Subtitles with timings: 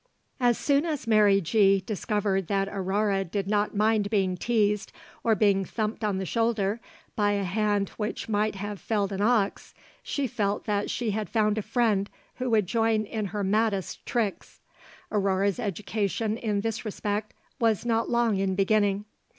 [0.39, 1.79] As soon as Mary G.
[1.85, 4.91] discovered that Aurore did not mind being teased
[5.23, 6.79] or being thumped on the shoulder
[7.15, 11.59] by a hand which might have felled an ox, she felt that she had found
[11.59, 14.59] a friend who would join in her maddest tricks.
[15.11, 19.05] Aurore's education in this respect was not long in beginning.